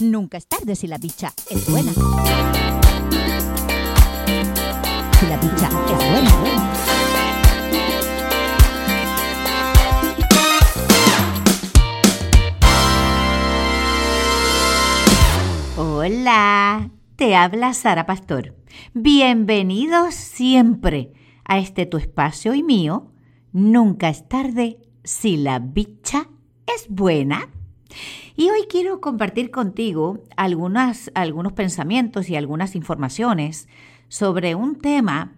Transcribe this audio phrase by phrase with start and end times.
[0.00, 1.92] Nunca es tarde si la bicha es buena.
[1.92, 2.00] Si
[5.26, 6.72] la bicha es buena, buena.
[15.76, 18.54] Hola, te habla Sara Pastor.
[18.94, 21.12] Bienvenidos siempre
[21.44, 23.10] a este tu espacio y mío.
[23.52, 26.28] Nunca es tarde si la bicha
[26.66, 27.48] es buena.
[28.38, 33.66] Y hoy quiero compartir contigo algunas, algunos pensamientos y algunas informaciones
[34.06, 35.32] sobre un tema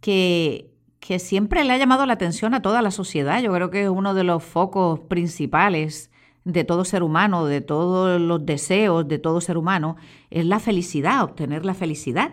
[0.00, 0.70] que,
[1.00, 3.42] que siempre le ha llamado la atención a toda la sociedad.
[3.42, 6.10] Yo creo que es uno de los focos principales
[6.44, 9.96] de todo ser humano, de todos los deseos de todo ser humano,
[10.30, 12.32] es la felicidad, obtener la felicidad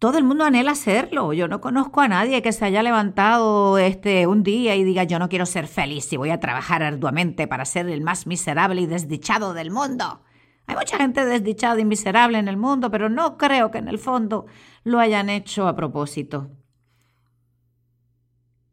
[0.00, 1.34] todo el mundo anhela hacerlo.
[1.34, 5.18] Yo no conozco a nadie que se haya levantado este un día y diga yo
[5.18, 8.86] no quiero ser feliz y voy a trabajar arduamente para ser el más miserable y
[8.86, 10.22] desdichado del mundo.
[10.66, 13.98] Hay mucha gente desdichada y miserable en el mundo, pero no creo que en el
[13.98, 14.46] fondo
[14.84, 16.50] lo hayan hecho a propósito.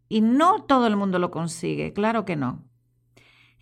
[0.07, 2.66] Y no todo el mundo lo consigue, claro que no.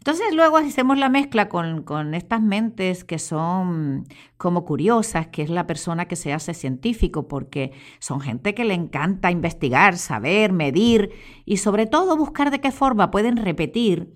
[0.05, 4.03] Entonces luego hacemos la mezcla con, estas mentes que son
[4.37, 8.75] como curiosas, que es la persona que se hace científico, porque son gente que le
[8.75, 11.09] encanta investigar, saber, medir
[11.43, 14.13] y sobre todo buscar de qué forma pueden repetir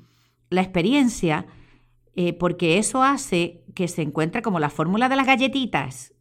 [0.51, 1.47] la experiencia,
[2.13, 6.13] eh, porque eso hace que se encuentre como la fórmula de las galletitas,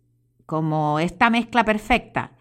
[0.47, 2.38] como esta mezcla perfecta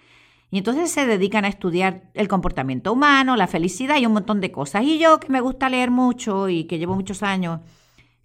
[0.50, 4.52] y entonces se dedican a estudiar el comportamiento humano, la felicidad y un montón de
[4.52, 4.84] cosas.
[4.84, 7.59] Y yo, que me gusta leer mucho y que llevo muchos años,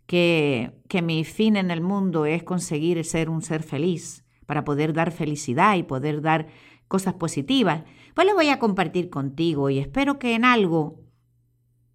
[0.07, 4.93] que, que mi fin en el mundo es conseguir ser un ser feliz, para poder
[4.93, 6.49] dar felicidad y poder dar
[6.87, 11.01] cosas positivas, pues lo voy a compartir contigo y espero que en algo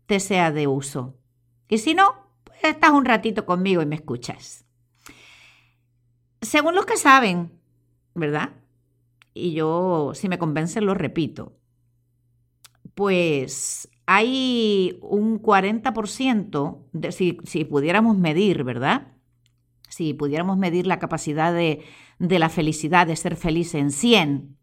[0.08, 1.20] te sea de uso.
[1.70, 4.66] Y si no, pues estás un ratito conmigo y me escuchas.
[6.42, 7.62] Según los que saben,
[8.16, 8.54] ¿verdad?
[9.38, 11.58] Y yo, si me convencen, lo repito,
[12.96, 19.14] pues hay un 40%, de, si, si, pudiéramos medir, ¿verdad?
[19.90, 21.84] Si pudiéramos medir la capacidad de,
[22.20, 24.58] de la felicidad, de ser feliz en 100,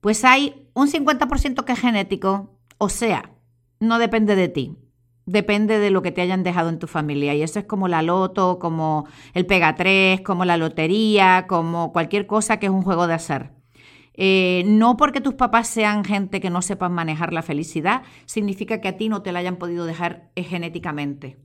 [0.00, 3.32] pues hay un 50% que es genético, o sea,
[3.80, 4.78] no depende de ti,
[5.26, 7.34] depende de lo que te hayan dejado en tu familia.
[7.34, 12.26] Y eso es como la loto, como el pega 3, como la lotería, como cualquier
[12.26, 13.59] cosa que es un juego de azar.
[14.22, 18.88] Eh, no porque tus papás sean gente que no sepan manejar la felicidad, significa que
[18.88, 21.38] a ti no te la hayan podido dejar eh, genéticamente.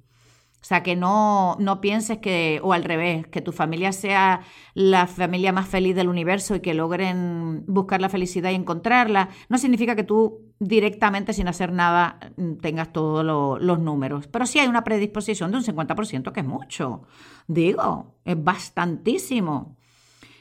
[0.56, 4.42] O sea, que no, no pienses que, o al revés, que tu familia sea
[4.74, 9.58] la familia más feliz del universo y que logren buscar la felicidad y encontrarla, no
[9.58, 12.20] significa que tú directamente, sin hacer nada,
[12.62, 13.24] tengas todos
[13.62, 14.28] los números.
[14.28, 17.04] Pero sí hay una predisposición de un 50%, que es mucho.
[17.48, 19.78] Digo, es bastantísimo.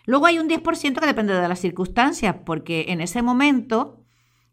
[0.07, 4.04] Luego hay un 10% que depende de las circunstancias, porque en ese momento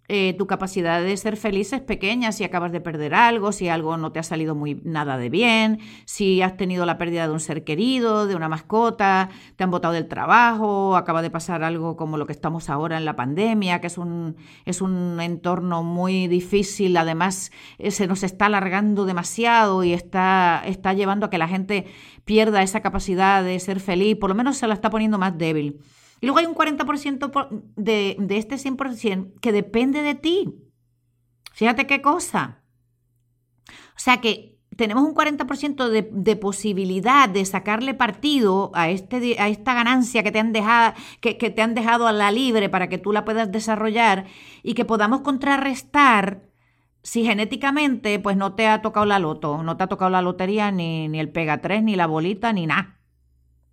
[0.07, 3.95] eh, tu capacidad de ser feliz es pequeña si acabas de perder algo, si algo
[3.95, 7.39] no te ha salido muy nada de bien, si has tenido la pérdida de un
[7.39, 12.17] ser querido, de una mascota, te han botado del trabajo, acaba de pasar algo como
[12.17, 14.35] lo que estamos ahora en la pandemia, que es un,
[14.65, 20.93] es un entorno muy difícil, además eh, se nos está alargando demasiado y está, está
[20.93, 21.85] llevando a que la gente
[22.25, 25.79] pierda esa capacidad de ser feliz, por lo menos se la está poniendo más débil.
[26.21, 30.55] Y luego hay un 40% de, de este 100% que depende de ti.
[31.51, 32.63] Fíjate qué cosa.
[33.67, 39.49] O sea que tenemos un 40% de, de, posibilidad de sacarle partido a, este, a
[39.49, 42.87] esta ganancia que te, han dejado, que, que te han dejado a la libre para
[42.87, 44.25] que tú la puedas desarrollar
[44.63, 46.49] y que podamos contrarrestar
[47.03, 50.71] si genéticamente pues no te ha tocado la loto, no te ha tocado la lotería,
[50.71, 53.00] ni, ni el pega 3, ni la bolita, ni nada.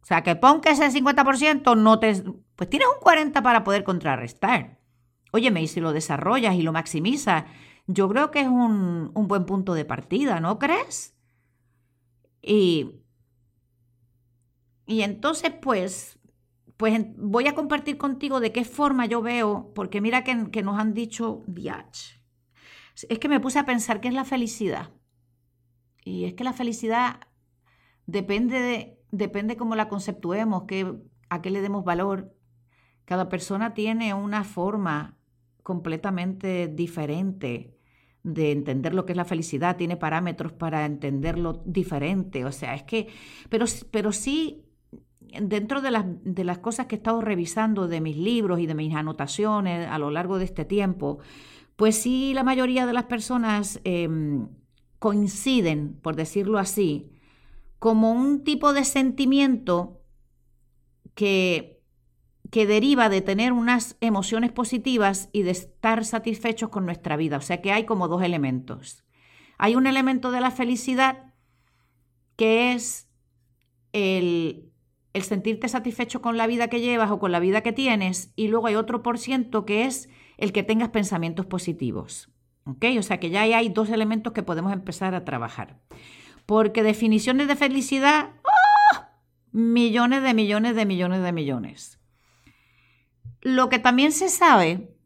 [0.08, 2.22] Sea, que ponga ese 50%, no te,
[2.56, 4.80] pues tienes un 40% para poder contrarrestar.
[5.32, 7.44] Óyeme, y si lo desarrollas y lo maximizas,
[7.86, 11.14] yo creo que es un, un buen punto de partida, ¿no crees?
[12.40, 13.02] Y,
[14.86, 16.18] y entonces, pues,
[16.78, 20.78] pues voy a compartir contigo de qué forma yo veo, porque mira que, que nos
[20.80, 22.18] han dicho, diach,
[23.10, 24.90] es que me puse a pensar qué es la felicidad.
[26.02, 27.20] Y es que la felicidad
[28.06, 30.64] depende de, depende cómo la conceptuemos,
[31.28, 32.34] a qué le demos valor.
[33.04, 35.16] Cada persona tiene una forma
[35.62, 37.78] completamente diferente
[38.22, 42.44] de entender lo que es la felicidad, tiene parámetros para entenderlo diferente.
[42.44, 43.08] O sea, es que,
[43.48, 44.64] pero, pero sí,
[45.20, 48.74] dentro de las, de las cosas que he estado revisando de mis libros y de
[48.74, 51.18] mis anotaciones a lo largo de este tiempo,
[51.76, 54.48] pues sí, la mayoría de las personas em,
[54.98, 57.12] coinciden, por decirlo así,
[57.78, 60.02] como un tipo de sentimiento
[61.14, 61.80] que,
[62.50, 67.36] que deriva de tener unas emociones positivas y de estar satisfechos con nuestra vida.
[67.36, 69.04] O sea que hay como dos elementos.
[69.58, 71.34] Hay un elemento de la felicidad
[72.36, 73.08] que es
[73.92, 74.70] el,
[75.12, 78.48] el sentirte satisfecho con la vida que llevas o con la vida que tienes y
[78.48, 82.30] luego hay otro por ciento que es el que tengas pensamientos positivos.
[82.64, 82.84] ¿Ok?
[82.98, 85.80] O sea que ya hay dos elementos que podemos empezar a trabajar.
[86.48, 88.30] Porque definiciones de felicidad,
[88.94, 89.10] ¡ah!
[89.52, 92.00] millones de millones de millones de millones.
[93.42, 94.96] Lo que también se sabe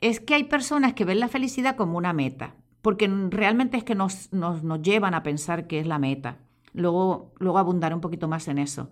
[0.00, 3.94] es que hay personas que ven la felicidad como una meta, porque realmente es que
[3.94, 6.38] nos, nos, nos llevan a pensar que es la meta.
[6.72, 8.90] Luego, luego abundaré un poquito más en eso.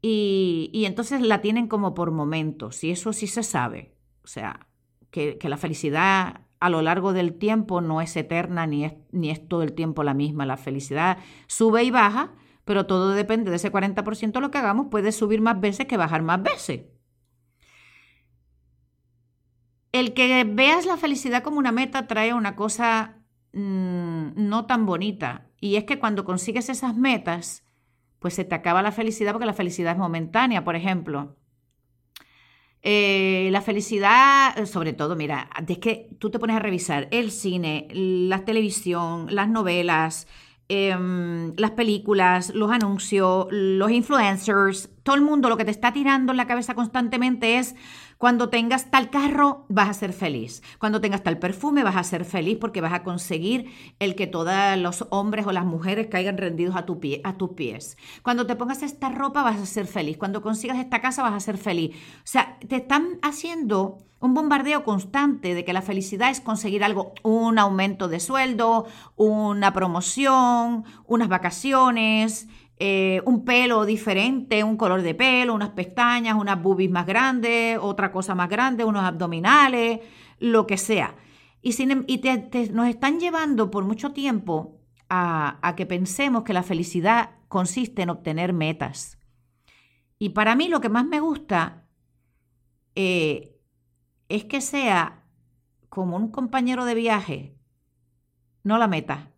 [0.00, 3.96] Y, y, entonces la tienen como por momentos, y eso sí se sabe.
[4.22, 4.68] O sea,
[5.10, 9.30] que, que, la felicidad a lo largo del tiempo no es eterna ni es, ni
[9.30, 10.46] es todo el tiempo la misma.
[10.46, 12.32] La felicidad sube y baja,
[12.64, 14.88] pero todo depende de ese 40% lo que hagamos.
[14.90, 16.82] Puede subir más veces que bajar más veces.
[19.92, 23.18] El que veas la felicidad como una meta trae una cosa
[23.52, 25.46] mmm, no tan bonita.
[25.60, 27.64] Y es que cuando consigues esas metas,
[28.18, 31.36] pues se te acaba la felicidad porque la felicidad es momentánea, por ejemplo.
[32.82, 37.88] Eh, la felicidad, sobre todo, mira, es que tú te pones a revisar el cine,
[37.92, 40.26] la televisión, las novelas,
[40.68, 40.94] eh,
[41.56, 46.36] las películas, los anuncios, los influencers, todo el mundo lo que te está tirando en
[46.36, 47.74] la cabeza constantemente es
[48.18, 50.62] cuando tengas tal carro, vas a ser feliz.
[50.78, 54.76] Cuando tengas tal perfume, vas a ser feliz porque vas a conseguir el que todos
[54.76, 57.96] los hombres o las mujeres caigan rendidos a, tu pie, a tus pies.
[58.20, 60.18] Cuando te pongas esta ropa, vas a ser feliz.
[60.18, 61.96] Cuando consigas esta casa, vas a ser feliz.
[61.96, 67.14] O sea, te están haciendo un bombardeo constante de que la felicidad es conseguir algo,
[67.22, 72.46] un aumento de sueldo, una promoción, unas vacaciones,
[72.80, 78.12] eh, un pelo diferente, un color de pelo, unas pestañas, unas boobies más grandes, otra
[78.12, 80.00] cosa más grande, unos abdominales,
[80.38, 81.16] lo que sea.
[81.60, 82.06] Y, em,
[82.72, 84.80] nos están llevando por mucho tiempo
[85.10, 89.18] a, que pensemos que la felicidad consiste en obtener metas.
[90.20, 91.84] Y para mí lo que más me gusta
[92.94, 93.56] eh,
[94.28, 95.24] es que sea
[95.88, 97.56] como un compañero de viaje,
[98.62, 99.32] no la meta,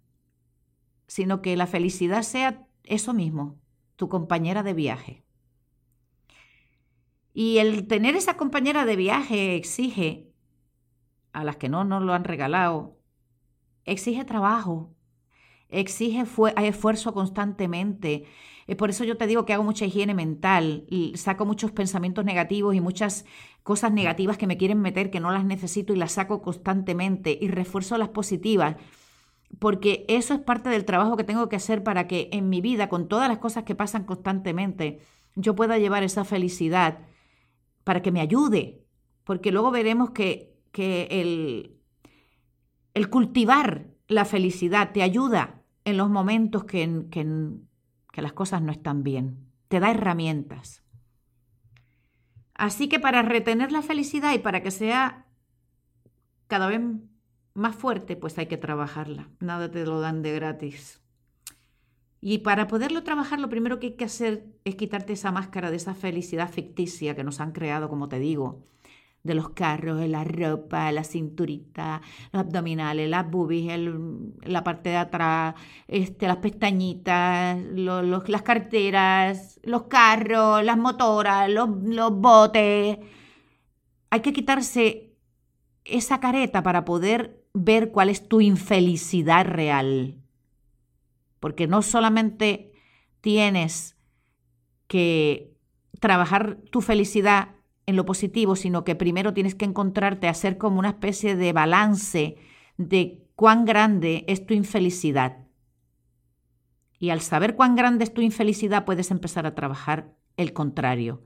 [1.07, 3.59] sino que la felicidad sea eso mismo,
[3.97, 5.25] tu compañera de viaje.
[7.33, 10.33] Y el tener esa compañera de viaje exige,
[11.33, 12.99] a las que no nos lo han regalado,
[13.85, 14.95] exige trabajo,
[15.69, 16.25] exige
[16.57, 18.25] esfuerzo constantemente.
[18.77, 22.81] Por eso yo te digo que hago mucha higiene mental, saco muchos pensamientos negativos y
[22.81, 23.25] muchas
[23.63, 27.49] cosas negativas que me quieren meter que no las necesito y las saco constantemente y
[27.49, 28.77] refuerzo las positivas
[29.59, 32.89] porque eso es parte del trabajo que tengo que hacer para que en mi vida,
[32.89, 35.01] con todas las cosas que pasan constantemente,
[35.35, 37.01] yo pueda llevar esa felicidad
[37.85, 38.85] para que me ayude,
[39.25, 41.79] porque luego veremos que, que el,
[42.95, 47.27] el cultivar la felicidad te ayuda en los momentos que, que,
[48.13, 50.85] que las cosas no están bien, te da herramientas.
[52.55, 55.27] Así que para retener la felicidad y para que sea
[56.47, 56.81] cada vez
[57.55, 59.29] más fuerte, pues hay que trabajarla.
[59.41, 61.01] Nada te lo dan de gratis.
[62.21, 65.77] Y para poderlo trabajar, lo primero que hay que hacer es quitarte esa máscara de
[65.77, 68.67] esa felicidad ficticia que nos han creado, como te digo,
[69.23, 73.79] de los carros, de la ropa, la cinturita, los abdominales, las boobies,
[74.43, 75.55] la parte de atrás,
[75.89, 82.99] este, las pestañitas, las carteras, los carros, las motoras, los, los botes.
[84.11, 85.15] Hay que quitarse
[85.85, 90.21] esa careta para poder ver cuál es tu infelicidad real.
[91.41, 92.73] Porque no solamente
[93.21, 93.97] tienes
[94.87, 95.57] que
[96.01, 97.55] trabajar tu felicidad
[97.87, 102.37] en lo positivo, sino que primero tienes que encontrarte, hacer como una especie de balance
[102.77, 105.47] de cuán grande es tu infelicidad.
[106.99, 111.23] Y al saber cuán grande es tu infelicidad, puedes empezar a trabajar el contrario.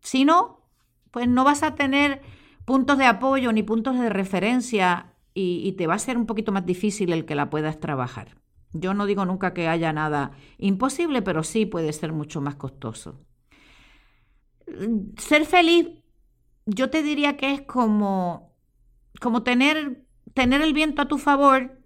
[0.00, 0.68] Si no,
[1.10, 2.22] pues no vas a tener
[2.70, 6.64] puntos de apoyo ni puntos de referencia y, te va a ser un poquito más
[6.64, 8.36] difícil el que la puedas trabajar.
[8.72, 13.18] Yo no digo nunca que haya nada imposible, pero sí puede ser mucho más costoso.
[15.16, 15.88] Ser feliz,
[16.64, 18.54] yo te diría que es como,
[19.20, 21.76] como tener, tener el viento a tu favor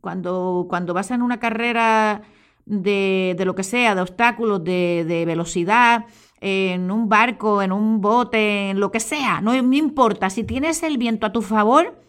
[0.00, 2.22] cuando, cuando vas en una carrera
[2.64, 6.06] de, de lo que sea, de obstáculos, de, de velocidad,
[6.40, 10.30] en un barco, en un bote, en lo que sea, no me importa.
[10.30, 12.00] Si tienes el viento a tu favor,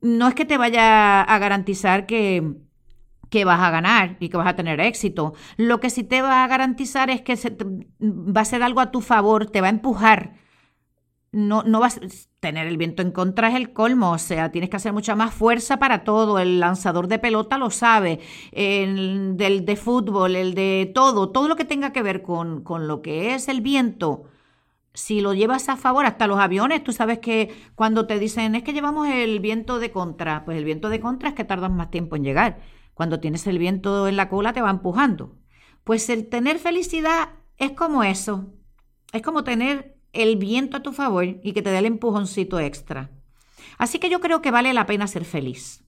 [0.00, 2.54] no es que te vaya a garantizar que,
[3.30, 5.34] que vas a ganar y que vas a tener éxito.
[5.56, 7.34] Lo que sí te va a garantizar es que
[8.00, 10.34] va a ser algo a tu favor, te va a empujar.
[11.32, 12.00] No, no vas
[12.46, 15.34] tener el viento en contra es el colmo, o sea, tienes que hacer mucha más
[15.34, 16.38] fuerza para todo.
[16.38, 18.20] El lanzador de pelota lo sabe,
[18.52, 22.86] el del de fútbol, el de todo, todo lo que tenga que ver con, con
[22.86, 24.26] lo que es el viento
[24.94, 28.62] si lo llevas a favor, hasta los aviones, tú sabes que cuando te dicen es
[28.62, 31.90] que llevamos el viento de contra, pues el viento de contra es que tardas más
[31.90, 32.60] tiempo en llegar.
[32.94, 35.36] Cuando tienes el viento en la cola te va empujando.
[35.84, 38.54] Pues el tener felicidad es como eso.
[39.12, 43.10] Es como tener el viento a tu favor y que te dé el empujoncito extra.
[43.78, 45.82] Así que yo creo que vale la pena ser feliz.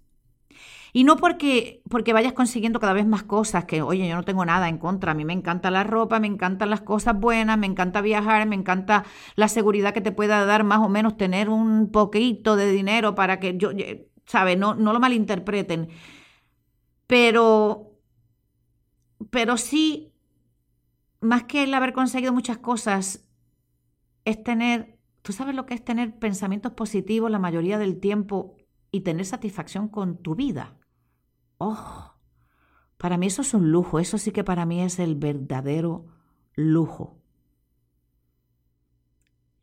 [0.93, 4.45] Y no porque, porque vayas consiguiendo cada vez más cosas, que oye, yo no tengo
[4.45, 7.67] nada en contra, a mí me encanta la ropa, me encantan las cosas buenas, me
[7.67, 9.05] encanta viajar, me encanta
[9.37, 13.39] la seguridad que te pueda dar más o menos tener un poquito de dinero para
[13.39, 13.71] que yo,
[14.27, 14.57] ¿sabes?
[14.59, 15.89] No, no lo malinterpreten.
[17.07, 17.93] Pero,
[19.31, 20.13] pero sí,
[21.21, 23.28] más que el haber conseguido muchas cosas,
[24.29, 28.57] es tener, tú sabes lo que es tener pensamientos positivos la mayoría del tiempo
[28.91, 30.77] y tener satisfacción con tu vida.
[31.57, 32.15] Oh,
[32.99, 36.07] para mí eso es un lujo, eso sí que para mí es el verdadero
[36.55, 37.23] lujo.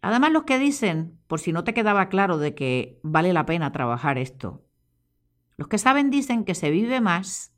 [0.01, 3.71] Además, los que dicen, por si no te quedaba claro de que vale la pena
[3.71, 4.65] trabajar esto,
[5.57, 7.53] los que saben dicen que se vive más,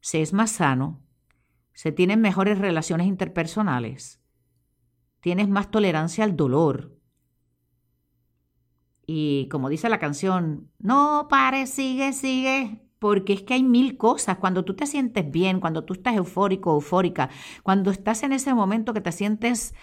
[0.00, 1.02] se es más sano,
[1.72, 4.21] se tienen mejores relaciones interpersonales,
[5.22, 6.98] tienes más tolerancia al dolor.
[9.06, 14.38] Y como dice la canción, no pare, sigue, sigue, porque es que hay mil cosas.
[14.38, 17.30] Cuando tú te sientes bien, cuando tú estás eufórico, eufórica,
[17.62, 19.74] cuando estás en ese momento que te sientes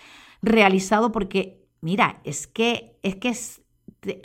[0.41, 3.61] realizado, porque mira, es que es que es,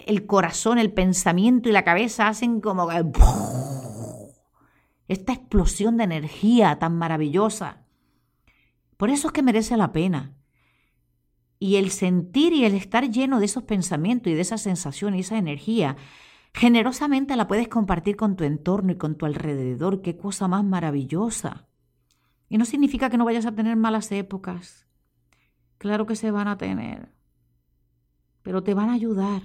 [0.06, 2.88] el corazón, el pensamiento y la cabeza hacen como
[5.08, 7.84] esta explosión de energía tan maravillosa.
[8.96, 10.34] Por eso es que merece la pena.
[11.64, 15.20] Y el sentir y el estar lleno de esos pensamientos y de esa sensación y
[15.20, 15.96] esa energía
[16.54, 20.02] Generosamente la puedes compartir con tu entorno y con tu alrededor.
[20.02, 21.66] Qué cosa más maravillosa.
[22.48, 24.86] Y no significa que no vayas a tener malas épocas.
[25.78, 27.12] Claro que se van a tener.
[28.42, 29.42] Pero te van a ayudar.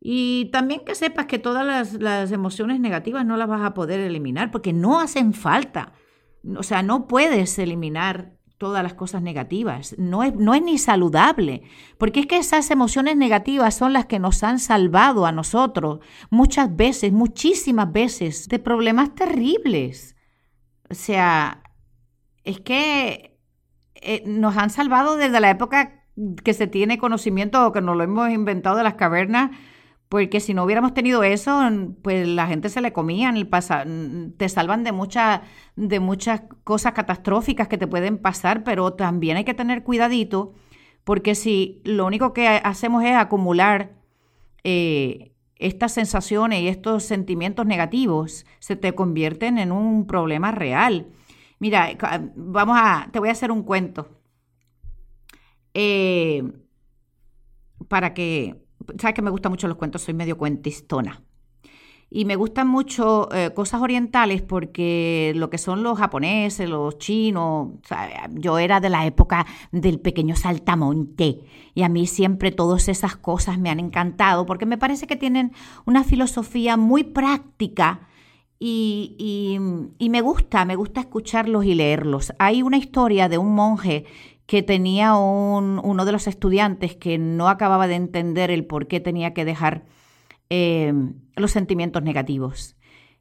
[0.00, 4.00] Y también que sepas que todas las, las, emociones negativas no las vas a poder
[4.00, 5.92] eliminar porque no hacen falta.
[6.56, 9.94] O sea, no puedes eliminar todas las cosas negativas.
[9.98, 11.62] No es, no es ni saludable,
[11.98, 16.74] porque es que esas emociones negativas son las que nos han salvado a nosotros muchas
[16.74, 20.16] veces, muchísimas veces, de problemas terribles.
[20.88, 21.62] O sea,
[22.44, 23.38] es que
[23.94, 26.04] eh, nos han salvado desde la época
[26.44, 29.50] que se tiene conocimiento o que nos lo hemos inventado de las cavernas
[30.08, 31.60] porque si no hubiéramos tenido eso,
[32.02, 33.90] pues la gente se le comía en el pasado.
[34.36, 35.40] Te salvan de, muchas
[35.74, 40.54] de muchas cosas catastróficas que te pueden pasar, pero también hay que tener cuidadito,
[41.04, 43.96] porque si lo único que hacemos es acumular
[44.62, 51.08] eh, estas sensaciones y estos sentimientos negativos, se te convierten en un problema real.
[51.58, 51.96] Mira,
[52.36, 54.08] vamos a, te voy a hacer un cuento.
[55.74, 56.42] Eh,
[57.88, 58.65] para que
[58.98, 61.22] sabes que me gustan mucho los cuentos, soy medio cuentistona.
[62.08, 67.70] Y me gustan mucho eh, cosas orientales porque lo que son los japoneses, los chinos,
[68.34, 71.40] yo era de la época del pequeño saltamonte
[71.74, 75.52] y a mí siempre todas esas cosas me han encantado porque me parece que tienen
[75.84, 78.08] una filosofía muy práctica
[78.58, 79.58] y,
[79.98, 82.32] y me gusta, me gusta escucharlos y leerlos.
[82.38, 84.04] Hay una historia de un monje
[84.46, 89.00] que tenía un, uno de los estudiantes que no acababa de entender el por qué
[89.00, 89.84] tenía que dejar
[90.50, 90.92] eh,
[91.34, 92.76] los sentimientos negativos.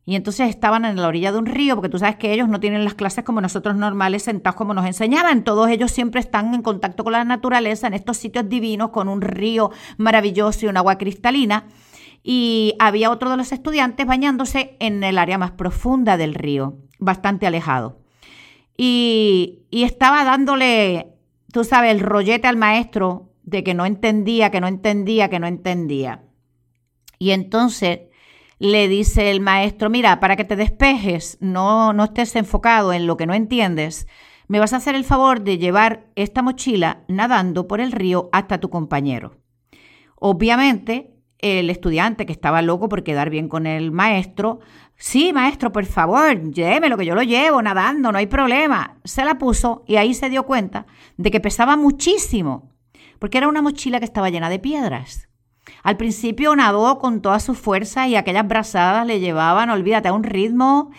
[0.08, 2.60] Y entonces estaban en la orilla de un río, porque tú sabes que ellos no
[2.60, 5.44] tienen las clases como nosotros normales, sentados como nos enseñaban.
[5.44, 9.22] Todos ellos siempre están en contacto con la naturaleza, en estos sitios divinos, con un
[9.22, 11.65] río maravilloso y un agua cristalina.
[12.22, 17.48] Y había otro de los estudiantes bañándose en el área más profunda del río, bastante
[17.48, 17.98] alejado.
[18.77, 21.14] Y, y estaba dándole
[21.55, 25.47] tú sabes, el rollete al maestro de que no entendía, que no entendía, que no
[25.47, 26.25] entendía.
[27.17, 28.09] Y entonces
[28.59, 33.15] le dice el maestro, mira, para que te despejes, no, no estés enfocado en lo
[33.15, 34.05] que no entiendes,
[34.50, 38.59] me vas a hacer el favor de llevar esta mochila nadando por el río hasta
[38.59, 39.38] tu compañero.
[40.17, 41.14] Obviamente,
[41.46, 44.60] el estudiante que estaba loco por quedar bien con el maestro,
[44.98, 48.98] sí, maestro, por favor, lo que yo lo llevo nadando, no hay problema.
[49.04, 50.88] Se la puso y ahí se dio cuenta
[51.18, 52.72] de que pesaba muchísimo,
[53.20, 55.30] porque era una mochila que estaba llena de piedras.
[55.84, 60.24] Al principio nadó con toda su fuerza y aquellas brazadas le llevaban, olvídate, a un
[60.24, 60.92] ritmo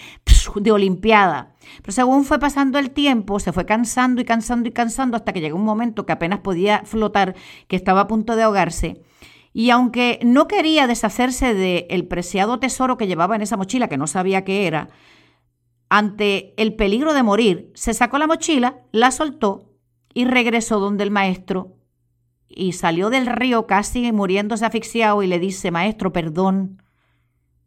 [0.55, 1.55] de olimpiada.
[1.83, 5.41] Pero según fue pasando el tiempo, se fue cansando y cansando y cansando hasta que
[5.41, 7.35] llegó un momento que apenas podía flotar,
[7.67, 9.03] que estaba a punto de ahogarse.
[9.59, 14.07] Y aunque no quería deshacerse del preciado tesoro que llevaba en esa mochila, que no
[14.07, 14.91] sabía qué era,
[15.89, 19.73] ante el peligro de morir, se sacó la mochila, la soltó
[20.13, 21.79] y regresó donde el maestro
[22.51, 26.83] y salió del río casi muriéndose asfixiado y le dice, maestro, perdón,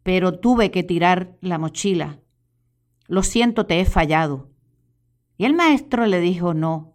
[0.04, 2.20] pero tuve que tirar la mochila.
[3.08, 4.48] Lo siento, te he fallado.
[5.36, 6.94] Y el maestro le dijo, no,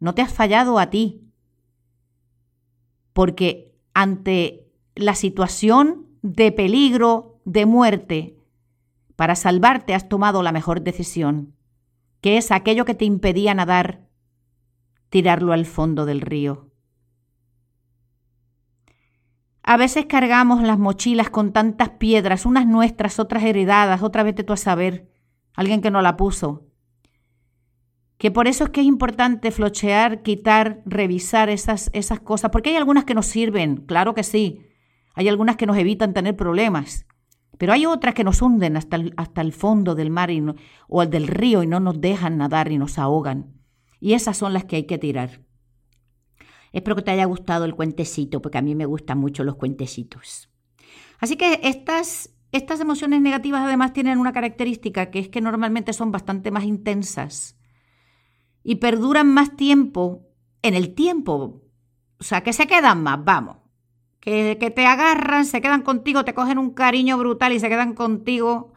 [0.00, 1.25] no te has fallado a ti,
[3.16, 8.36] porque ante la situación de peligro, de muerte,
[9.16, 11.54] para salvarte has tomado la mejor decisión,
[12.20, 14.06] que es aquello que te impedía nadar,
[15.08, 16.70] tirarlo al fondo del río.
[19.62, 24.52] A veces cargamos las mochilas con tantas piedras, unas nuestras, otras heredadas, otra vez tú
[24.52, 25.10] a saber,
[25.54, 26.65] alguien que no la puso.
[28.18, 32.76] Que por eso es que es importante flochear, quitar, revisar esas, esas cosas, porque hay
[32.76, 34.62] algunas que nos sirven, claro que sí.
[35.14, 37.06] Hay algunas que nos evitan tener problemas,
[37.58, 40.30] pero hay otras que nos hunden hasta el, hasta el fondo del mar
[40.88, 43.54] o del río y no nos dejan nadar y nos ahogan.
[44.00, 45.42] Y esas son las que hay que tirar.
[46.72, 50.50] Espero que te haya gustado el cuentecito, porque a mí me gustan mucho los cuentecitos.
[51.18, 56.12] Así que estas, estas emociones negativas además tienen una característica, que es que normalmente son
[56.12, 57.55] bastante más intensas
[58.68, 60.26] y perduran más tiempo
[60.60, 61.62] en el tiempo.
[62.18, 63.58] O sea, que se quedan más, vamos.
[64.18, 67.94] Que, que te agarran, se quedan contigo, te cogen un cariño brutal y se quedan
[67.94, 68.72] contigo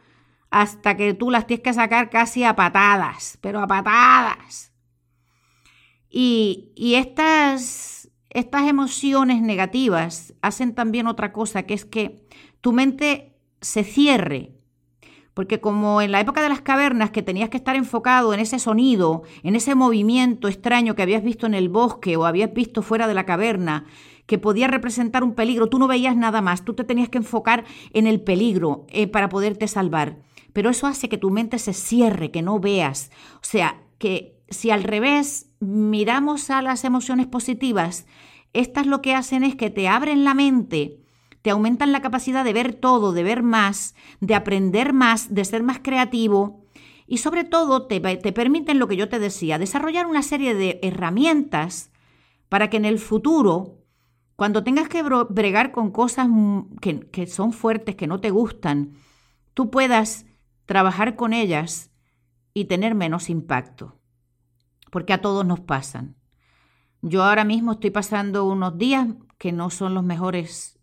[0.48, 4.72] hasta que tú las tienes que sacar casi a patadas, pero a patadas.
[6.08, 12.28] Y, estas, estas emociones negativas hacen también otra cosa, que es que
[12.60, 14.59] tu mente se cierre.
[15.34, 18.58] Porque como en la época de las cavernas, que tenías que estar enfocado en ese
[18.58, 23.06] sonido, en ese movimiento extraño que habías visto en el bosque o habías visto fuera
[23.06, 23.84] de la caverna,
[24.26, 27.64] que podía representar un peligro, tú no veías nada más, tú te tenías que enfocar
[27.92, 30.18] en el peligro eh, para poderte salvar.
[30.52, 33.10] Pero eso hace que tu mente se cierre, que no veas.
[33.36, 38.06] O sea, que si al revés miramos a las emociones positivas,
[38.52, 40.99] estas lo que hacen es que te abren la mente,
[41.42, 45.62] te aumentan la capacidad de ver todo, de ver más, de aprender más, de ser
[45.62, 46.64] más creativo
[47.06, 50.78] y sobre todo te, te permiten lo que yo te decía, desarrollar una serie de
[50.82, 51.90] herramientas
[52.48, 53.78] para que en el futuro,
[54.36, 56.28] cuando tengas que bregar con cosas
[56.80, 58.94] que, que son fuertes, que no te gustan,
[59.54, 60.26] tú puedas
[60.66, 61.90] trabajar con ellas
[62.54, 64.00] y tener menos impacto
[64.90, 66.16] porque a todos nos pasan.
[67.00, 70.78] Yo ahora mismo estoy pasando unos días que no son los mejores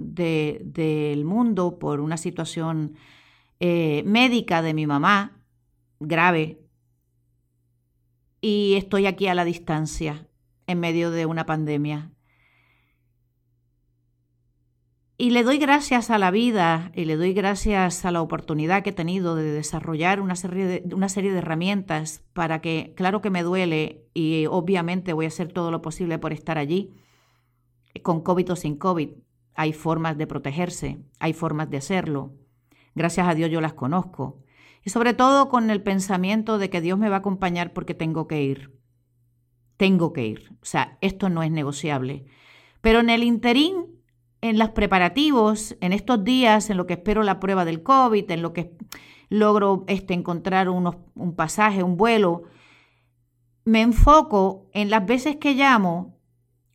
[0.00, 2.94] del mundo por una situación
[3.60, 5.42] eh, médica de mi mamá,
[6.00, 6.60] grave,
[8.40, 10.26] y estoy aquí a la distancia,
[10.66, 12.10] en medio de una pandemia.
[15.20, 18.88] Y le doy gracias a la vida y le doy gracias a la oportunidad que
[18.88, 23.28] he tenido de desarrollar una serie de, una serie de herramientas para que, claro que
[23.28, 26.94] me duele y obviamente voy a hacer todo lo posible por estar allí,
[28.02, 29.10] con COVID o sin COVID.
[29.60, 32.32] Hay formas de protegerse, hay formas de hacerlo.
[32.94, 34.42] Gracias a Dios yo las conozco.
[34.82, 38.26] Y sobre todo con el pensamiento de que Dios me va a acompañar porque tengo
[38.26, 38.80] que ir.
[39.76, 40.56] Tengo que ir.
[40.62, 42.24] O sea, esto no es negociable.
[42.80, 44.00] Pero en el interín
[44.40, 48.40] en los preparativos, en estos días, en lo que espero la prueba del COVID, en
[48.40, 48.74] lo que
[49.28, 52.44] logro este, encontrar unos, un pasaje, un vuelo,
[53.66, 56.18] me enfoco en las veces que llamo,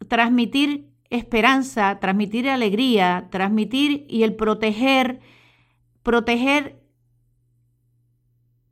[0.07, 5.21] transmitir esperanza, transmitir alegría, transmitir y el proteger,
[6.03, 6.81] proteger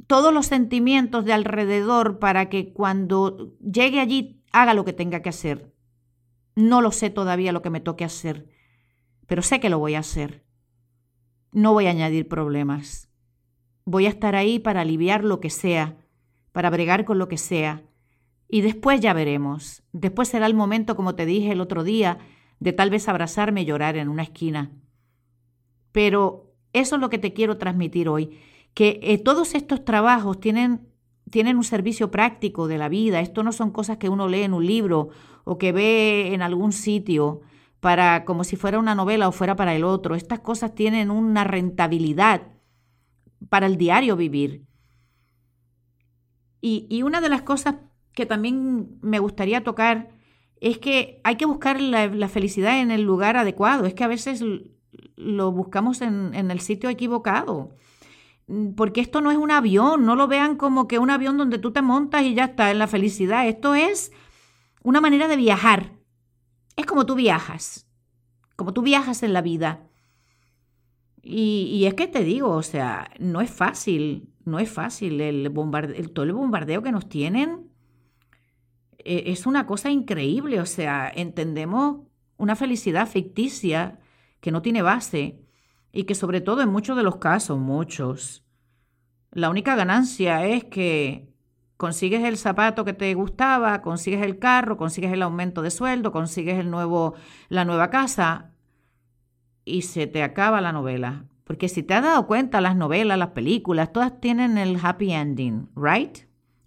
[0.08, 5.30] todos los sentimientos de alrededor para que cuando llegue allí haga lo que tenga que
[5.30, 5.74] hacer.
[6.56, 8.54] No lo sé todavía lo que me toque hacer
[9.28, 10.44] pero sé que lo voy a hacer.
[11.52, 13.10] No voy a añadir problemas.
[13.86, 15.98] Voy a estar ahí para aliviar lo que sea,
[16.52, 17.84] para bregar con lo que sea.
[18.48, 19.84] Y después ya veremos.
[19.92, 22.20] Después será el momento, como te dije el otro día,
[22.60, 24.72] de tal vez abrazarme y llorar en una esquina.
[25.92, 28.40] Pero eso es lo que te quiero transmitir hoy,
[28.74, 30.88] que eh, todos estos trabajos tienen,
[31.30, 33.20] tienen un servicio práctico de la vida.
[33.20, 35.10] Esto no son cosas que uno lee en un libro
[35.44, 37.42] o que ve en algún sitio
[37.80, 40.16] para como si fuera una novela o fuera para el otro.
[40.16, 42.54] Estas cosas tienen una rentabilidad
[43.50, 44.66] para el diario vivir.
[46.62, 47.76] Y, una de las cosas
[48.14, 50.10] que también me gustaría tocar
[50.62, 53.86] es que hay que buscar la, felicidad en el lugar adecuado.
[53.86, 54.44] Es que a veces
[55.18, 57.76] lo buscamos en, el sitio equivocado.
[58.48, 61.58] Mm, porque esto no es un avión, no lo vean como que un avión donde
[61.58, 63.46] tú te montas y ya está en la felicidad.
[63.46, 64.14] Esto es
[64.84, 65.94] una manera de viajar.
[66.78, 67.86] Es como tú viajas,
[68.56, 69.90] como tú viajas en la vida.
[71.22, 76.10] Y, es que te digo, o sea, no es fácil, no es fácil el, bombardeo,
[76.10, 77.70] todo el bombardeo que nos tienen.
[79.04, 84.00] E, es una cosa increíble, o sea, entendemos una felicidad ficticia
[84.40, 85.40] que no tiene base
[85.92, 88.44] y que sobre todo en muchos de los casos, muchos,
[89.32, 91.34] la única ganancia es que
[91.78, 96.60] consigues el zapato que te gustaba, consigues el carro, consigues el aumento de sueldo, consigues
[96.60, 97.16] el nuevo,
[97.50, 98.52] la nueva casa
[99.66, 101.26] y se te acaba la novela.
[101.44, 105.70] Porque si te has dado cuenta, las novelas, las películas, todas tienen el happy ending,
[105.76, 106.20] ¿right?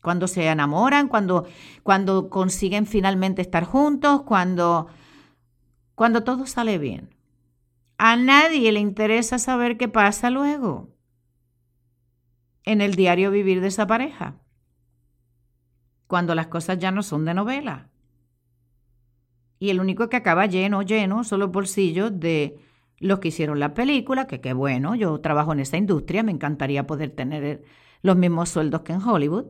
[0.06, 1.48] Cuando se enamoran, cuando,
[1.82, 4.86] cuando consiguen finalmente estar juntos, cuando,
[5.96, 7.12] cuando todo sale bien.
[7.98, 10.90] A nadie le interesa saber qué pasa luego
[12.62, 14.36] en el diario vivir de esa pareja,
[16.06, 17.88] cuando las cosas ya no son de novela.
[19.58, 22.60] Y el único que acaba lleno, lleno, son los bolsillos de
[23.00, 26.86] los que hicieron la película, que qué bueno, yo trabajo en esa industria, me encantaría
[26.86, 27.64] poder tener
[28.02, 29.46] los mismos sueldos que en Hollywood.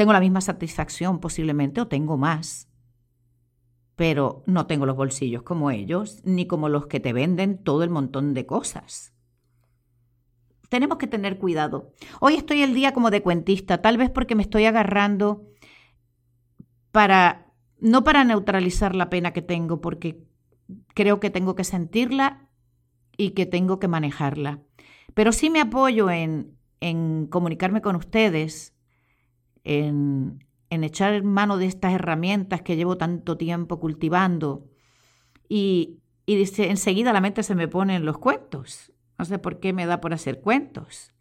[0.00, 2.70] Tengo la misma satisfacción posiblemente o tengo más
[3.96, 7.90] pero no tengo los bolsillos como ellos, ni como los que te venden todo el
[7.90, 9.12] montón de cosas.
[10.70, 11.92] Tenemos que tener cuidado.
[12.18, 15.44] Hoy estoy el día como de cuentista, tal vez porque me estoy agarrando
[16.92, 20.24] para, no para neutralizar la pena que tengo, porque
[20.94, 22.48] creo que tengo que sentirla
[23.18, 24.62] y que tengo que manejarla.
[25.12, 28.74] Pero sí me apoyo en, en comunicarme con ustedes,
[29.64, 34.66] en, en echar mano de estas herramientas que llevo tanto tiempo cultivando.
[35.48, 38.92] Y, y enseguida la mente se me pone en los cuentos.
[39.18, 41.12] No sé por qué me da por hacer cuentos.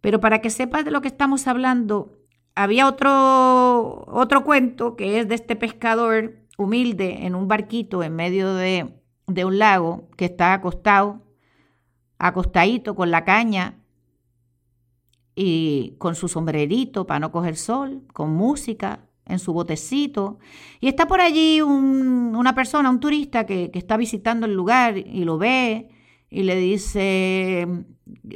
[0.00, 2.18] Pero para que sepas de lo que estamos hablando,
[2.54, 8.54] había otro, otro cuento que es de este pescador humilde en un barquito en medio
[8.54, 8.94] de,
[9.26, 11.22] de un lago que está acostado,
[12.18, 13.83] acostadito con la caña
[15.34, 20.38] y con su sombrerito para no coger sol, con música en su botecito.
[20.80, 25.24] Y está por allí una persona, un turista que, que está visitando el lugar y
[25.24, 25.88] lo ve
[26.30, 27.66] y le dice,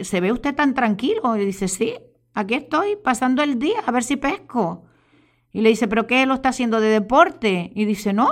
[0.03, 1.37] ¿se ve usted tan tranquilo?
[1.37, 1.95] Y dice, sí,
[2.33, 4.85] aquí estoy pasando el día a ver si pesco.
[5.53, 7.73] Y le dice, ¿pero qué lo está haciendo de deporte?
[7.75, 8.29] Y dice, no,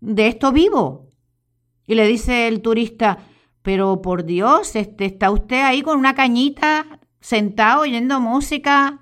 [0.00, 1.08] de esto vivo.
[1.86, 3.18] Y le dice el turista,
[3.62, 6.86] pero por Dios, este, está usted ahí con una cañita
[7.20, 8.98] sentado oyendo música,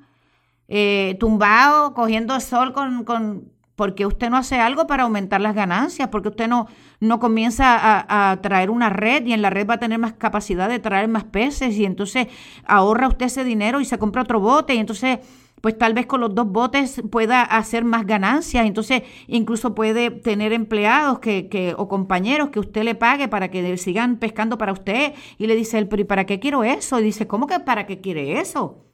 [0.69, 6.09] eh, tumbado, cogiendo sol con, con, porque usted no hace algo para aumentar las ganancias,
[6.09, 6.67] porque usted no,
[7.01, 10.15] no comienza a, a, traer una red y en la red va a tener más
[10.15, 12.29] capacidad de traer más peces y entonces
[12.65, 15.21] ahorra usted ese dinero y se compra otro bote y entonces
[15.61, 20.53] pues tal vez con los dos botes pueda hacer más ganancias, entonces incluso puede tener
[20.53, 25.15] empleados que, que, o compañeros que usted le pague para que sigan pescando para usted
[25.39, 27.01] y le dice él, pero ¿y para qué quiero eso?
[27.01, 28.87] Y dice, ¿cómo que para qué quiere eso?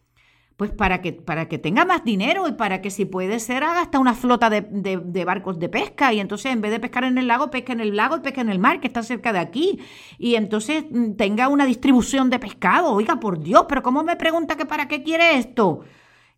[0.57, 3.81] Pues para que, para que tenga más dinero y para que si puede ser haga
[3.81, 7.05] hasta una flota de, de, de, barcos de pesca y entonces en vez de pescar
[7.05, 9.33] en el lago, pesca en el lago y pesca en el mar que está cerca
[9.33, 9.81] de aquí
[10.19, 12.93] y entonces mm, tenga una distribución de pescado.
[12.93, 15.81] Oiga, por Dios, pero ¿cómo me pregunta que para qué quiere esto?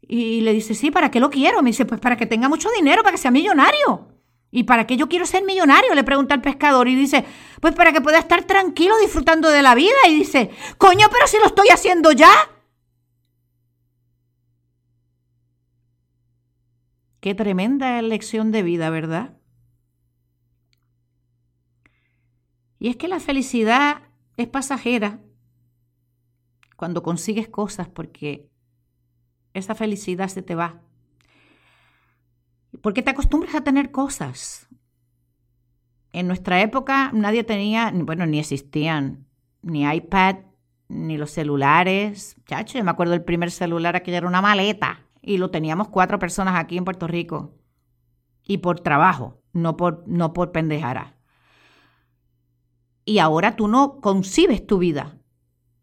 [0.07, 1.63] Y le dice, sí, ¿para qué lo quiero?
[1.63, 4.09] Me dice, pues para que tenga mucho dinero, para que sea millonario.
[4.51, 5.95] ¿Y para qué yo quiero ser millonario?
[5.95, 7.25] Le pregunta el pescador y dice,
[7.61, 9.97] pues para que pueda estar tranquilo disfrutando de la vida.
[10.09, 12.31] Y dice, coño, pero si lo estoy haciendo ya.
[17.21, 19.39] Qué tremenda lección de vida, ¿verdad?
[22.79, 24.03] Y es que la felicidad
[24.37, 25.21] es pasajera
[26.77, 28.51] cuando consigues cosas porque
[29.55, 30.81] esa felicidad se te va.
[32.83, 34.69] Porque te acostumbras a tener cosas.
[36.13, 39.27] En nuestra época nadie tenía, bueno, ni existían
[39.63, 40.37] ni iPad,
[40.89, 42.37] ni los celulares.
[42.47, 45.07] Chacho, yo me acuerdo del primer celular, aquella era una maleta.
[45.23, 47.55] Y lo teníamos cuatro personas aquí en Puerto Rico.
[48.47, 51.17] Y por trabajo, no por, no por pendejara.
[53.07, 55.19] Y ahora tú no concibes tu vida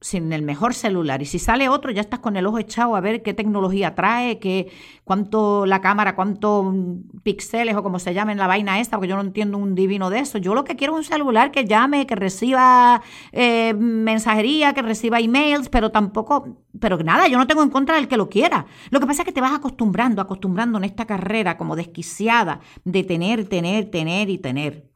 [0.02, 1.22] sin el mejor celular.
[1.22, 4.40] Y si sale otro, ya estás con el ojo echado a ver qué tecnología trae,
[4.40, 4.72] qué,
[5.04, 6.74] cuánto la cámara, cuántos
[7.22, 10.20] píxeles o como se llame la vaina esta, porque yo no entiendo un divino de
[10.20, 10.40] eso.
[10.40, 15.20] Yo lo que quiero es un celular que llame, que reciba eh, mensajería, que reciba
[15.20, 18.66] emails, pero tampoco, pero nada, yo no tengo en contra del que lo quiera.
[18.90, 23.04] Lo que pasa es que te vas acostumbrando, acostumbrando en esta carrera como desquiciada de
[23.04, 24.90] tener, tener, tener y tener.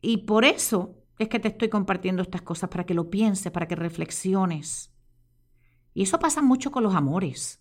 [0.00, 3.66] Y por eso es que te estoy compartiendo estas cosas para que lo pienses, para
[3.66, 4.92] que reflexiones.
[5.94, 7.60] Y eso pasa mucho con los amores.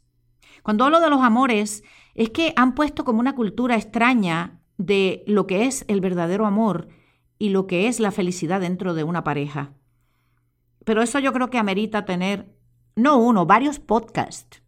[0.64, 5.48] Cuando hablo de los amores, es que han puesto como una cultura extraña de lo
[5.48, 6.88] que es el verdadero amor
[7.40, 9.74] y lo que es la felicidad dentro de una pareja.
[10.86, 12.56] Pero eso yo creo que amerita tener,
[12.96, 14.62] no uno, varios podcasts,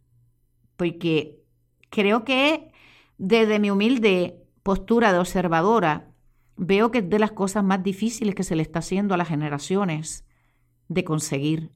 [0.76, 1.42] porque
[1.90, 2.72] creo que
[3.18, 6.09] desde mi humilde postura de observadora,
[6.60, 9.28] veo que es de las cosas más difíciles que se le está haciendo a las
[9.28, 10.26] generaciones
[10.88, 11.72] de conseguir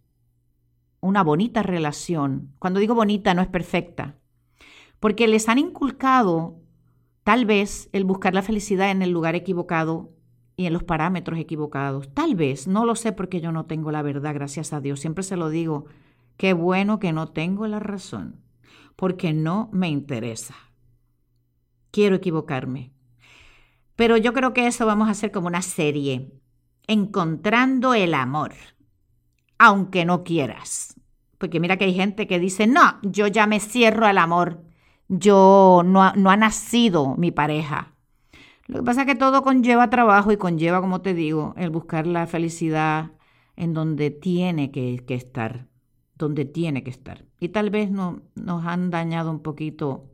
[1.01, 2.55] una bonita relación.
[2.59, 4.19] Cuando digo bonita no es perfecta,
[5.01, 6.61] porque les han inculcado
[7.25, 10.13] tal vez el buscar la felicidad en el lugar equivocado
[10.55, 12.13] y en los parámetros equivocados.
[12.13, 15.01] Tal vez, no lo sé porque yo no tengo la verdad, gracias a Dios.
[15.01, 15.87] Siempre se lo digo,
[16.37, 18.43] qué bueno que no tengo la razón,
[18.97, 20.55] porque no me interesa.
[21.91, 22.94] Quiero equivocarme.
[23.97, 26.33] Pero yo creo que eso vamos a hacer como una serie,
[26.87, 28.53] encontrando el amor,
[29.59, 31.01] aunque no quieras.
[31.39, 34.65] Porque mira que hay gente que dice, no, yo ya me cierro al amor,
[35.09, 37.95] yo no, no ha nacido mi pareja.
[38.67, 42.07] Lo que pasa es que todo conlleva trabajo y conlleva, como te digo, el buscar
[42.07, 43.13] la felicidad
[43.57, 45.69] en donde tiene que, estar,
[46.17, 47.25] donde tiene que estar.
[47.39, 50.11] Y tal vez no, nos han dañado un poquito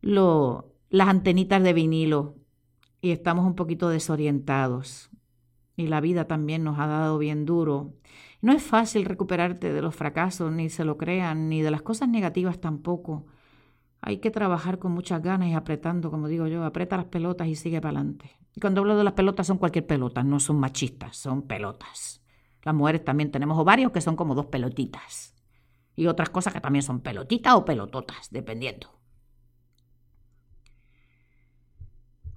[0.00, 2.36] lo, las antenitas de vinilo
[3.00, 5.10] y estamos un poquito desorientados.
[5.76, 7.94] Y la vida también nos ha dado bien duro.
[8.40, 12.08] No es fácil recuperarte de los fracasos, ni se lo crean, ni de las cosas
[12.08, 13.26] negativas tampoco.
[14.00, 17.54] Hay que trabajar con muchas ganas y apretando, como digo yo, aprieta las pelotas y
[17.54, 18.36] sigue para adelante.
[18.54, 22.22] Y cuando hablo de las pelotas son cualquier pelota, no son machistas, son pelotas.
[22.62, 25.34] Las mujeres también tenemos ovarios que son como dos pelotitas.
[25.94, 28.97] Y otras cosas que también son pelotitas o pelototas, dependiendo.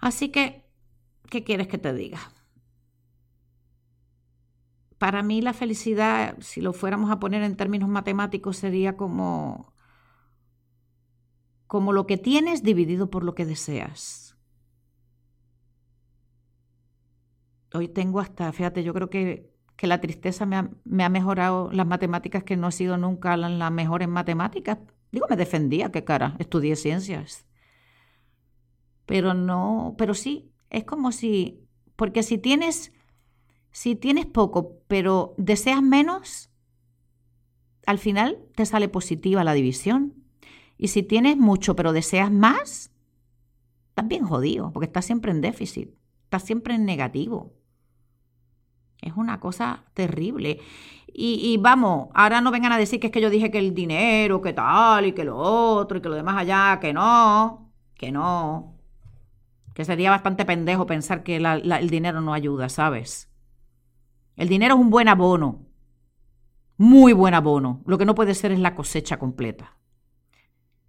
[0.02, 0.66] Así que,
[1.30, 2.20] ¿qué quieres que te diga?
[4.98, 9.74] Para mí la felicidad, si lo fuéramos a poner en términos matemáticos, sería como,
[11.68, 14.36] como lo que tienes dividido por lo que deseas.
[17.74, 21.72] Hoy tengo hasta, fíjate, yo creo que, que la tristeza me ha, me ha, mejorado
[21.72, 24.80] las matemáticas que no he sido nunca las la mejores matemáticas.
[25.12, 27.46] Digo, me defendía, qué cara, estudié ciencias
[29.12, 32.94] pero no, pero sí, es como si, porque si tienes,
[33.70, 36.50] si tienes poco, pero deseas menos,
[37.86, 40.14] al final te sale positiva la división.
[40.78, 42.94] Y si tienes mucho, pero deseas más,
[43.90, 45.90] estás bien jodido, porque estás siempre en déficit,
[46.24, 47.52] estás siempre en negativo.
[49.02, 50.62] Es una cosa terrible.
[51.08, 53.76] Y, y, vamos, ahora no vengan a decir que es que yo dije que el
[53.76, 58.14] dinero, que tal, y que lo otro, y que lo demás allá, que no, que
[58.14, 58.78] no
[59.74, 63.30] que sería bastante pendejo pensar que el dinero no ayuda, ¿sabes?
[64.36, 65.68] El dinero es un buen abono,
[66.78, 67.82] muy buen abono.
[67.86, 69.78] Lo que no puede ser es la cosecha completa.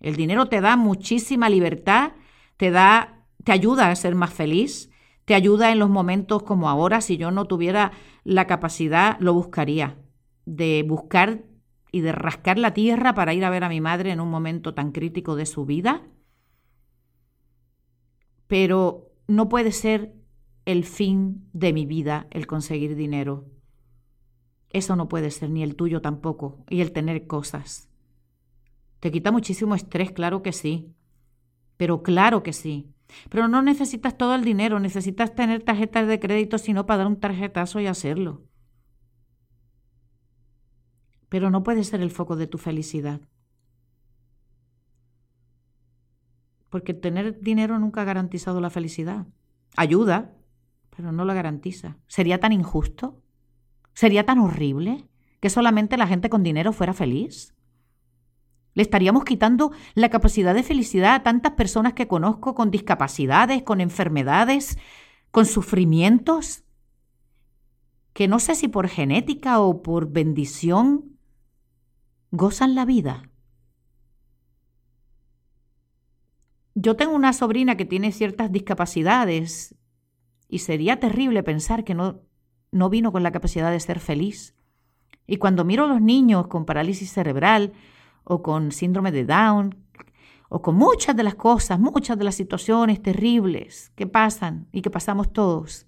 [0.00, 2.12] El dinero te da muchísima libertad,
[2.56, 4.90] te da, te ayuda a ser más feliz,
[5.24, 7.00] te ayuda en los momentos como ahora.
[7.00, 7.92] Si yo no tuviera
[8.24, 9.98] la capacidad, lo buscaría.
[10.44, 11.44] De buscar
[11.92, 14.74] y de rascar la tierra para ir a ver a mi madre en un momento
[14.74, 16.02] tan crítico de su vida
[18.52, 20.12] pero no puede ser
[20.66, 23.46] el fin de mi vida el conseguir dinero.
[24.68, 27.88] Eso no puede ser, ni el tuyo tampoco, y el tener cosas.
[29.00, 30.92] Te quita muchísimo estrés, claro que sí,
[31.78, 32.92] pero claro que sí.
[33.30, 37.20] Pero no necesitas todo el dinero, necesitas tener tarjetas de crédito, sino para dar un
[37.20, 38.42] tarjetazo y hacerlo.
[41.30, 43.22] Pero no puede ser el foco de tu felicidad.
[46.72, 49.26] Porque tener dinero nunca ha garantizado la felicidad.
[49.76, 50.32] Ayuda,
[50.96, 51.98] pero no la garantiza.
[52.06, 53.20] ¿Sería tan injusto?
[53.92, 55.06] ¿Sería tan horrible
[55.40, 57.54] que solamente la gente con dinero fuera feliz?
[58.72, 63.82] ¿Le estaríamos quitando la capacidad de felicidad a tantas personas que conozco con discapacidades, con
[63.82, 64.78] enfermedades,
[65.30, 66.64] con sufrimientos?
[68.14, 71.18] Que no sé si por genética o por bendición
[72.30, 73.28] gozan la vida.
[76.74, 79.74] Yo tengo una sobrina que tiene ciertas discapacidades
[80.48, 82.20] y sería terrible pensar que no,
[82.70, 84.54] no vino con la capacidad de ser feliz.
[85.26, 87.72] Y cuando miro a los niños con parálisis cerebral
[88.24, 89.82] o con síndrome de Down,
[90.54, 94.90] o con muchas de las cosas, muchas de las situaciones terribles que pasan y que
[94.90, 95.86] pasamos todos.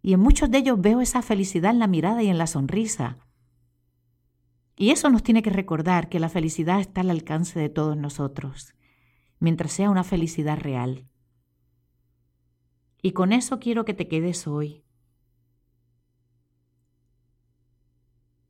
[0.00, 3.18] Y en muchos de ellos veo esa felicidad en la mirada y en la sonrisa.
[4.76, 8.74] Y eso nos tiene que recordar que la felicidad está al alcance de todos nosotros,
[9.40, 11.06] mientras sea una felicidad real.
[13.02, 14.84] Y con eso quiero que te quedes hoy.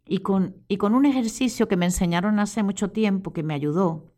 [0.07, 4.15] Y con, y con un ejercicio que me enseñaron hace mucho tiempo que me ayudó,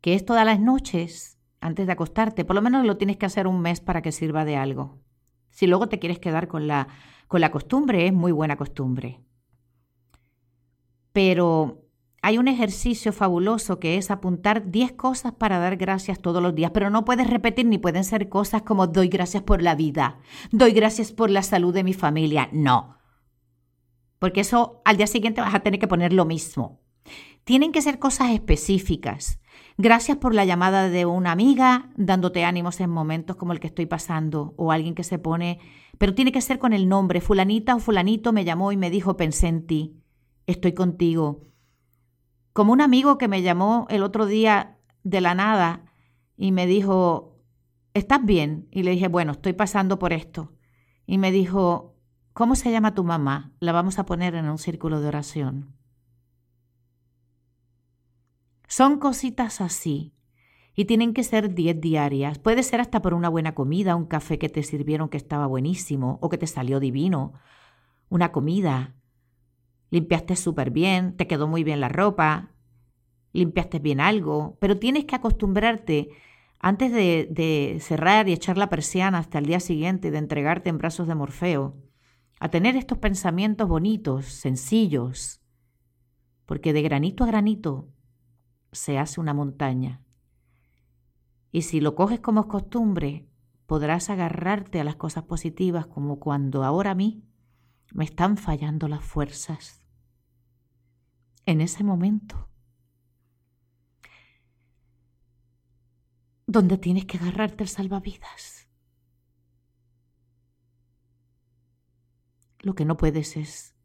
[0.00, 3.46] que es todas las noches, antes de acostarte, por lo menos lo tienes que hacer
[3.46, 4.98] un mes para que sirva de algo.
[5.50, 6.88] Si luego te quieres quedar con la,
[7.28, 9.20] con la costumbre, es muy buena costumbre.
[11.12, 11.79] Pero
[12.22, 16.70] hay un ejercicio fabuloso que es apuntar 10 cosas para dar gracias todos los días,
[16.72, 20.18] pero no puedes repetir ni pueden ser cosas como doy gracias por la vida,
[20.52, 22.48] doy gracias por la salud de mi familia.
[22.52, 22.98] No.
[24.18, 26.80] Porque eso al día siguiente vas a tener que poner lo mismo.
[27.44, 29.40] Tienen que ser cosas específicas.
[29.78, 33.86] Gracias por la llamada de una amiga, dándote ánimos en momentos como el que estoy
[33.86, 35.58] pasando, o alguien que se pone,
[35.96, 37.22] pero tiene que ser con el nombre.
[37.22, 39.96] Fulanita o fulanito me llamó y me dijo, pensé en ti,
[40.46, 41.49] estoy contigo.
[42.52, 45.84] Como un amigo que me llamó el otro día de la nada
[46.36, 47.38] y me dijo,
[47.94, 48.68] ¿estás bien?
[48.70, 50.52] Y le dije, bueno, estoy pasando por esto.
[51.06, 51.96] Y me dijo,
[52.32, 53.52] ¿cómo se llama tu mamá?
[53.60, 55.76] La vamos a poner en un círculo de oración.
[58.68, 60.14] Son cositas así.
[60.76, 62.38] Y tienen que ser 10 diarias.
[62.38, 66.18] Puede ser hasta por una buena comida, un café que te sirvieron que estaba buenísimo
[66.22, 67.32] o que te salió divino.
[68.08, 68.94] Una comida.
[69.90, 72.52] Limpiaste súper bien, te quedó muy bien la ropa,
[73.32, 76.10] limpiaste bien algo, pero tienes que acostumbrarte
[76.58, 80.78] antes de, de cerrar y echar la persiana hasta el día siguiente de entregarte en
[80.78, 81.76] brazos de Morfeo,
[82.38, 85.40] a tener estos pensamientos bonitos, sencillos,
[86.46, 87.88] porque de granito a granito
[88.72, 90.02] se hace una montaña.
[91.52, 93.28] Y si lo coges como costumbre,
[93.66, 97.24] podrás agarrarte a las cosas positivas como cuando ahora a mí
[97.92, 99.79] me están fallando las fuerzas.
[101.46, 102.48] En ese momento,
[106.50, 108.68] donde tienes que agarrarte el salvavidas.
[112.58, 113.76] Lo que no puedes es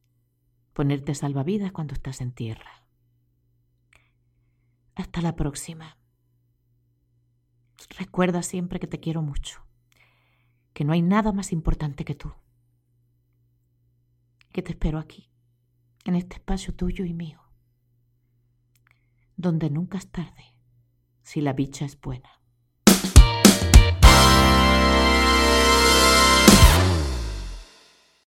[0.73, 2.87] ponerte salvavidas cuando estás en tierra.
[4.95, 5.97] Hasta la próxima.
[7.97, 9.63] Recuerda siempre que te quiero mucho,
[10.73, 12.33] que no hay nada más importante que tú,
[14.51, 15.29] que te espero aquí,
[16.03, 17.44] en este espacio tuyo y mío,
[19.37, 20.55] donde nunca es tarde
[21.23, 22.41] si la bicha es buena.